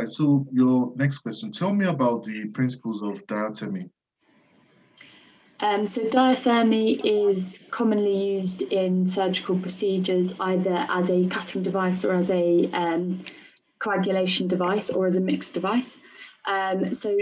right. 0.00 0.08
So 0.08 0.46
your 0.52 0.92
next 0.96 1.18
question. 1.18 1.52
Tell 1.52 1.72
me 1.72 1.86
about 1.86 2.24
the 2.24 2.46
principles 2.48 3.02
of 3.02 3.26
diathermy. 3.26 3.90
Um, 5.60 5.86
so 5.86 6.02
diathermy 6.02 7.00
is 7.04 7.60
commonly 7.70 8.16
used 8.34 8.62
in 8.62 9.06
surgical 9.06 9.58
procedures 9.58 10.32
either 10.40 10.86
as 10.88 11.10
a 11.10 11.26
cutting 11.26 11.62
device 11.62 12.02
or 12.02 12.14
as 12.14 12.30
a 12.30 12.70
um, 12.72 13.22
coagulation 13.78 14.48
device 14.48 14.88
or 14.88 15.06
as 15.06 15.16
a 15.16 15.20
mixed 15.20 15.52
device. 15.52 15.98
Um, 16.46 16.94
so 16.94 17.14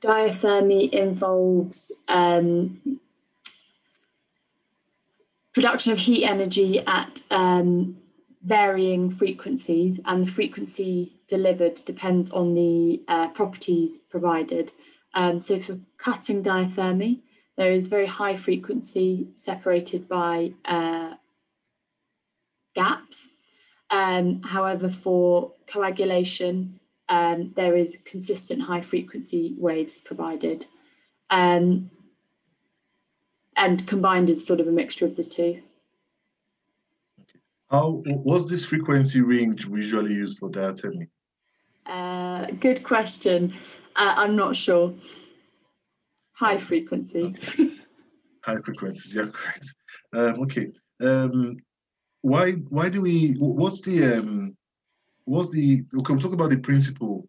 diathermy 0.00 0.90
involves 0.90 1.90
um, 2.06 3.00
production 5.52 5.92
of 5.92 5.98
heat 5.98 6.24
energy 6.24 6.78
at 6.86 7.22
um, 7.32 7.96
varying 8.42 9.10
frequencies 9.10 10.00
and 10.04 10.26
the 10.26 10.30
frequency 10.30 11.20
delivered 11.28 11.82
depends 11.84 12.30
on 12.30 12.54
the 12.54 13.02
uh, 13.06 13.28
properties 13.28 13.98
provided. 14.08 14.72
Um, 15.14 15.40
so 15.40 15.58
for 15.58 15.78
cutting 15.98 16.42
diathermy, 16.42 17.20
there 17.56 17.72
is 17.72 17.88
very 17.88 18.06
high 18.06 18.36
frequency 18.36 19.28
separated 19.34 20.08
by 20.08 20.54
uh, 20.64 21.14
gaps. 22.74 23.28
Um, 23.90 24.42
however, 24.42 24.88
for 24.88 25.52
coagulation, 25.66 26.80
um, 27.08 27.52
there 27.56 27.76
is 27.76 27.98
consistent 28.04 28.62
high 28.62 28.80
frequency 28.80 29.54
waves 29.58 29.98
provided. 29.98 30.66
Um, 31.28 31.90
and 33.56 33.86
combined 33.86 34.30
is 34.30 34.46
sort 34.46 34.60
of 34.60 34.68
a 34.68 34.72
mixture 34.72 35.04
of 35.04 35.16
the 35.16 35.24
two. 35.24 35.60
How 37.70 38.02
what's 38.04 38.50
this 38.50 38.64
frequency 38.64 39.20
range 39.20 39.66
usually 39.66 40.14
used 40.14 40.38
for 40.38 40.50
diathermy? 40.50 41.08
Uh, 41.86 42.46
good 42.58 42.82
question. 42.82 43.54
Uh, 43.94 44.14
I'm 44.16 44.34
not 44.34 44.56
sure 44.56 44.94
high 46.32 46.58
frequencies. 46.58 47.36
Okay. 47.54 47.70
high 48.44 48.60
frequencies, 48.64 49.14
yeah, 49.14 49.26
correct. 49.32 49.74
Um, 50.12 50.42
okay. 50.42 50.72
Um, 51.00 51.58
why 52.22 52.52
why 52.52 52.88
do 52.88 53.02
we? 53.02 53.34
What's 53.38 53.82
the 53.82 54.18
um, 54.18 54.56
what's 55.24 55.50
the? 55.50 55.84
Okay, 55.96 56.12
we'll 56.12 56.22
talk 56.22 56.32
about 56.32 56.50
the 56.50 56.58
principle 56.58 57.28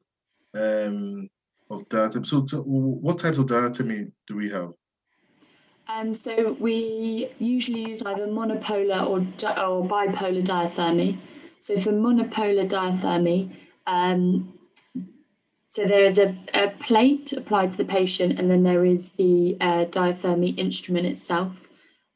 um, 0.56 1.30
of 1.70 1.88
diathermy. 1.90 2.26
So, 2.26 2.42
what 2.62 3.20
types 3.20 3.38
of 3.38 3.46
diathermy 3.46 4.12
do 4.28 4.36
we 4.36 4.50
have? 4.50 4.72
Um, 5.88 6.14
so 6.14 6.56
we 6.60 7.30
usually 7.40 7.82
use 7.82 8.02
either 8.02 8.28
monopolar 8.28 9.06
or, 9.06 9.20
or 9.20 9.88
bipolar 9.88 10.44
diathermy. 10.44 11.18
So 11.60 11.80
for 11.80 11.92
monopolar 11.92 12.68
diathermy, 12.70 13.54
um, 13.88 14.54
so 15.70 15.86
there 15.86 16.04
is 16.04 16.18
a, 16.18 16.38
a, 16.54 16.70
plate 16.70 17.32
applied 17.32 17.72
to 17.72 17.78
the 17.78 17.86
patient, 17.86 18.38
and 18.38 18.52
then 18.52 18.64
there 18.64 18.86
is 18.86 19.10
the 19.18 19.56
uh, 19.62 19.86
diathermy 19.86 20.58
instrument 20.58 21.06
itself. 21.06 21.62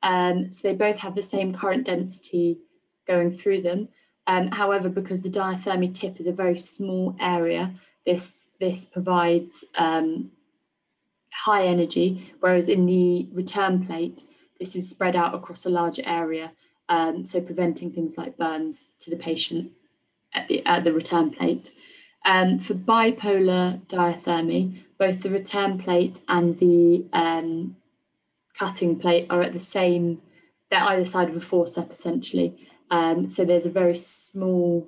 Um, 0.03 0.51
so 0.51 0.67
they 0.67 0.75
both 0.75 0.97
have 0.97 1.15
the 1.15 1.23
same 1.23 1.53
current 1.53 1.85
density 1.85 2.59
going 3.07 3.31
through 3.31 3.61
them. 3.61 3.87
Um, 4.27 4.47
however, 4.47 4.89
because 4.89 5.21
the 5.21 5.29
diathermy 5.29 5.93
tip 5.93 6.19
is 6.19 6.27
a 6.27 6.33
very 6.33 6.57
small 6.57 7.15
area, 7.19 7.75
this 8.05 8.47
this 8.59 8.83
provides 8.83 9.63
um, 9.75 10.31
high 11.43 11.65
energy, 11.65 12.33
whereas 12.39 12.67
in 12.67 12.85
the 12.85 13.27
return 13.33 13.85
plate, 13.85 14.23
this 14.59 14.75
is 14.75 14.89
spread 14.89 15.15
out 15.15 15.35
across 15.35 15.65
a 15.65 15.69
larger 15.69 16.03
area, 16.05 16.53
um, 16.87 17.25
so 17.25 17.41
preventing 17.41 17.91
things 17.91 18.17
like 18.17 18.37
burns 18.37 18.87
to 18.99 19.09
the 19.09 19.17
patient 19.17 19.71
at 20.33 20.47
the 20.47 20.65
at 20.65 20.83
the 20.83 20.93
return 20.93 21.31
plate. 21.31 21.71
Um, 22.25 22.59
for 22.59 22.73
bipolar 22.73 23.85
diathermy, 23.85 24.79
both 24.97 25.21
the 25.21 25.29
return 25.29 25.77
plate 25.77 26.21
and 26.27 26.57
the 26.59 27.05
um, 27.13 27.75
cutting 28.57 28.97
plate 28.99 29.27
are 29.29 29.41
at 29.41 29.53
the 29.53 29.59
same, 29.59 30.21
they're 30.71 30.83
either 30.83 31.05
side 31.05 31.29
of 31.29 31.35
a 31.35 31.39
forcep 31.39 31.91
essentially. 31.91 32.57
Um, 32.89 33.29
so 33.29 33.45
there's 33.45 33.65
a 33.65 33.69
very 33.69 33.95
small 33.95 34.87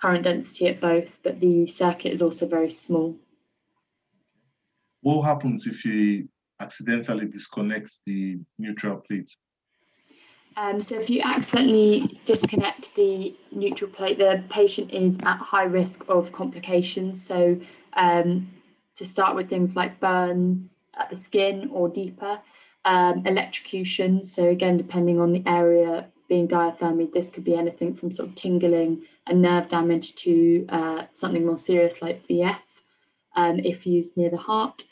current 0.00 0.24
density 0.24 0.66
at 0.66 0.80
both, 0.80 1.18
but 1.22 1.40
the 1.40 1.66
circuit 1.66 2.12
is 2.12 2.20
also 2.20 2.46
very 2.46 2.70
small. 2.70 3.16
What 5.04 5.20
happens 5.20 5.66
if 5.66 5.84
you 5.84 6.30
accidentally 6.60 7.26
disconnect 7.26 7.90
the 8.06 8.40
neutral 8.58 9.02
plate? 9.06 9.30
Um, 10.56 10.80
so 10.80 10.96
if 10.96 11.10
you 11.10 11.20
accidentally 11.22 12.18
disconnect 12.24 12.94
the 12.94 13.36
neutral 13.52 13.90
plate, 13.90 14.16
the 14.16 14.42
patient 14.48 14.92
is 14.92 15.18
at 15.26 15.36
high 15.36 15.64
risk 15.64 16.06
of 16.08 16.32
complications. 16.32 17.22
So 17.22 17.60
um, 17.92 18.50
to 18.94 19.04
start 19.04 19.36
with 19.36 19.50
things 19.50 19.76
like 19.76 20.00
burns 20.00 20.78
at 20.98 21.10
the 21.10 21.16
skin 21.16 21.68
or 21.70 21.90
deeper, 21.90 22.40
um, 22.86 23.26
electrocution. 23.26 24.24
So 24.24 24.48
again, 24.48 24.78
depending 24.78 25.20
on 25.20 25.32
the 25.32 25.42
area 25.44 26.06
being 26.30 26.48
diathermy, 26.48 27.12
this 27.12 27.28
could 27.28 27.44
be 27.44 27.56
anything 27.56 27.94
from 27.94 28.10
sort 28.10 28.30
of 28.30 28.36
tingling 28.36 29.02
and 29.26 29.42
nerve 29.42 29.68
damage 29.68 30.14
to 30.14 30.64
uh, 30.70 31.02
something 31.12 31.44
more 31.44 31.58
serious 31.58 32.00
like 32.00 32.26
VF 32.26 32.60
um, 33.36 33.58
if 33.58 33.86
used 33.86 34.16
near 34.16 34.30
the 34.30 34.38
heart. 34.38 34.84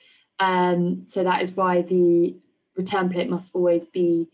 Um, 0.43 1.05
so 1.07 1.23
that 1.23 1.41
is 1.41 1.53
why 1.53 1.83
the 1.83 2.35
return 2.77 3.09
plate 3.09 3.31
must 3.31 3.53
always 3.55 3.85
be 3.85 4.29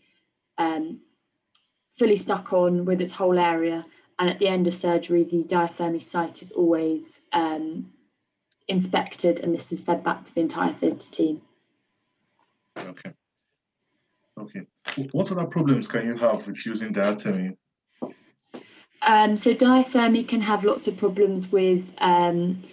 um, 0.57 1.01
fully 1.91 2.15
stuck 2.15 2.51
on 2.51 2.83
with 2.83 2.99
its 2.99 3.13
whole 3.13 3.37
area. 3.37 3.85
And 4.17 4.27
at 4.27 4.39
the 4.39 4.47
end 4.47 4.65
of 4.65 4.75
surgery, 4.75 5.23
the 5.23 5.43
diathermy 5.43 6.01
site 6.01 6.41
is 6.41 6.49
always 6.51 7.21
um, 7.31 7.91
inspected 8.67 9.39
and 9.39 9.53
this 9.53 9.71
is 9.71 9.81
fed 9.81 10.03
back 10.03 10.25
to 10.25 10.33
the 10.33 10.41
entire 10.41 10.73
theatre 10.73 11.11
team. 11.11 11.43
Okay. 12.75 13.11
Okay. 14.39 14.61
What 15.11 15.31
other 15.31 15.45
problems 15.45 15.87
can 15.87 16.07
you 16.07 16.15
have 16.15 16.47
with 16.47 16.65
using 16.65 16.91
diathermy? 16.91 17.55
Um, 19.03 19.37
so 19.37 19.53
diathermy 19.53 20.27
can 20.27 20.41
have 20.41 20.63
lots 20.63 20.87
of 20.87 20.97
problems 20.97 21.51
with 21.51 21.85
um, 21.99 22.63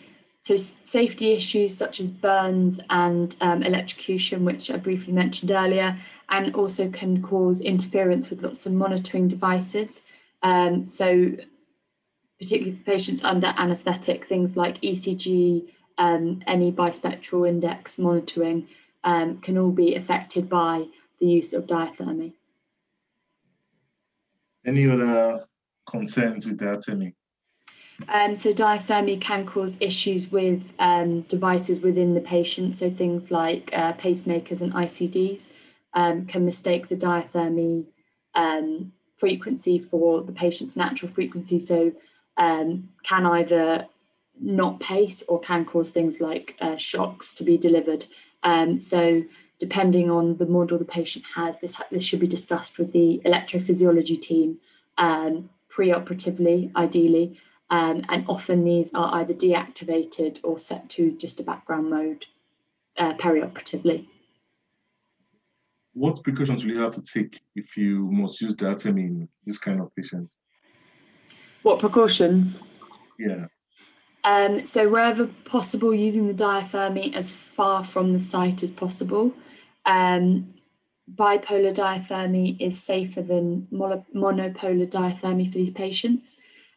so 0.46 0.56
safety 0.56 1.32
issues 1.32 1.76
such 1.76 1.98
as 1.98 2.12
burns 2.12 2.78
and 2.88 3.34
um, 3.40 3.64
electrocution, 3.64 4.44
which 4.44 4.70
I 4.70 4.76
briefly 4.76 5.12
mentioned 5.12 5.50
earlier, 5.50 5.98
and 6.28 6.54
also 6.54 6.88
can 6.88 7.20
cause 7.20 7.60
interference 7.60 8.30
with 8.30 8.42
lots 8.42 8.64
of 8.64 8.72
monitoring 8.72 9.26
devices. 9.26 10.02
Um, 10.44 10.86
so 10.86 11.32
particularly 12.38 12.78
for 12.78 12.84
patients 12.84 13.24
under 13.24 13.54
anaesthetic, 13.56 14.28
things 14.28 14.56
like 14.56 14.80
ECG, 14.82 15.66
um, 15.98 16.44
any 16.46 16.70
bispectral 16.70 17.48
index 17.48 17.98
monitoring 17.98 18.68
um, 19.02 19.38
can 19.38 19.58
all 19.58 19.72
be 19.72 19.96
affected 19.96 20.48
by 20.48 20.86
the 21.18 21.26
use 21.26 21.54
of 21.54 21.66
diathermy. 21.66 22.34
Any 24.64 24.88
other 24.88 25.44
concerns 25.90 26.46
with 26.46 26.60
diathermy? 26.60 27.14
Um, 28.08 28.36
so 28.36 28.52
diathermy 28.52 29.20
can 29.20 29.46
cause 29.46 29.76
issues 29.80 30.30
with 30.30 30.72
um, 30.78 31.22
devices 31.22 31.80
within 31.80 32.14
the 32.14 32.20
patient. 32.20 32.76
So 32.76 32.90
things 32.90 33.30
like 33.30 33.70
uh, 33.72 33.94
pacemakers 33.94 34.60
and 34.60 34.72
ICDs 34.72 35.48
um, 35.94 36.26
can 36.26 36.44
mistake 36.44 36.88
the 36.88 36.96
diathermy 36.96 37.86
um, 38.34 38.92
frequency 39.16 39.78
for 39.78 40.22
the 40.22 40.32
patient's 40.32 40.76
natural 40.76 41.10
frequency. 41.10 41.58
So 41.58 41.92
um, 42.36 42.90
can 43.02 43.24
either 43.24 43.86
not 44.38 44.80
pace 44.80 45.22
or 45.26 45.40
can 45.40 45.64
cause 45.64 45.88
things 45.88 46.20
like 46.20 46.54
uh, 46.60 46.76
shocks 46.76 47.32
to 47.34 47.44
be 47.44 47.56
delivered. 47.56 48.04
Um, 48.42 48.78
so 48.78 49.24
depending 49.58 50.10
on 50.10 50.36
the 50.36 50.44
model 50.44 50.76
the 50.76 50.84
patient 50.84 51.24
has, 51.34 51.59
this, 51.60 51.76
this 51.91 52.04
should 52.04 52.21
be 52.21 52.26
discussed 52.26 52.76
with 52.76 52.92
the 52.92 53.22
electrophysiology 53.24 54.21
team 54.21 54.59
pre-operatively, 55.76 56.71
ideally, 56.74 57.38
um, 57.71 58.04
and 58.09 58.24
often 58.28 58.65
these 58.65 58.91
are 58.95 59.15
either 59.16 59.34
deactivated 59.34 60.41
or 60.45 60.59
set 60.59 60.89
to 60.91 61.13
just 61.13 61.41
a 61.41 61.42
background 61.42 61.91
mode 61.91 62.27
uh, 62.97 63.15
perioperatively. 63.15 64.07
What 65.95 66.22
precautions 66.22 66.65
will 66.65 66.72
you 66.72 66.80
have 66.80 66.95
to 66.95 67.03
take 67.03 67.41
if 67.54 67.77
you 67.77 68.09
must 68.10 68.41
use 68.41 68.54
diathermy 68.54 69.07
in 69.07 69.28
this 69.45 69.59
kind 69.59 69.80
of 69.80 69.95
patients? 69.97 70.36
What 71.63 71.80
precautions? 71.80 72.60
Yeah. 73.18 73.47
Um, 74.22 74.65
so 74.65 74.89
wherever 74.89 75.27
possible, 75.45 75.95
using 75.95 76.28
the 76.28 76.34
diathermy 76.34 77.15
as 77.15 77.30
far 77.30 77.83
from 77.83 78.12
the 78.12 78.21
site 78.21 78.62
as 78.62 78.71
possible. 78.71 79.33
Um, 79.86 80.54
bipolar 81.15 81.74
diathermy 81.74 82.60
is 82.60 82.83
safer 82.83 83.22
than 83.22 83.69
monopolar 83.72 84.91
diathermy 84.91 85.51
for 85.51 85.59
these 85.59 85.71
patients 85.71 86.36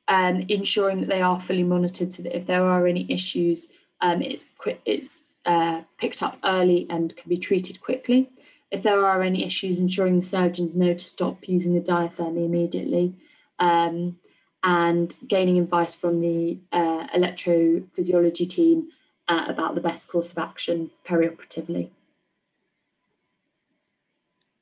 um, 0.09 0.43
ensuring 0.49 0.99
that 1.01 1.09
they 1.09 1.21
are 1.21 1.39
fully 1.39 1.63
monitored 1.63 2.11
so 2.11 2.23
that 2.23 2.35
if 2.35 2.47
there 2.47 2.65
are 2.65 2.87
any 2.87 3.05
issues, 3.09 3.67
um, 4.01 4.21
it's, 4.21 4.43
it's 4.85 5.35
uh, 5.45 5.83
picked 5.97 6.21
up 6.21 6.37
early 6.43 6.87
and 6.89 7.15
can 7.15 7.29
be 7.29 7.37
treated 7.37 7.79
quickly. 7.79 8.29
If 8.71 8.83
there 8.83 9.05
are 9.05 9.21
any 9.21 9.45
issues, 9.45 9.79
ensuring 9.79 10.17
the 10.17 10.25
surgeons 10.25 10.75
know 10.75 10.93
to 10.93 11.05
stop 11.05 11.47
using 11.47 11.73
the 11.75 11.81
diathermy 11.81 12.45
immediately. 12.45 13.15
Um, 13.59 14.17
and 14.61 15.15
gaining 15.25 15.57
advice 15.57 15.95
from 15.95 16.19
the 16.19 16.57
uh, 16.71 17.07
electrophysiology 17.15 18.49
team 18.49 18.89
uh, 19.27 19.45
about 19.47 19.75
the 19.75 19.81
best 19.81 20.07
course 20.07 20.31
of 20.31 20.37
action 20.37 20.91
perioperatively. 21.07 21.89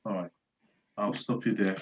All 0.04 0.12
right, 0.12 0.30
I'll 0.96 1.14
stop 1.14 1.44
you 1.46 1.52
there. 1.52 1.76